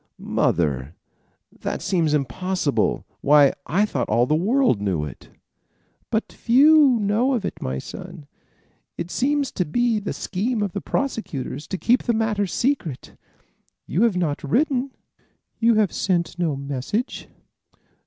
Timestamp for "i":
3.67-3.85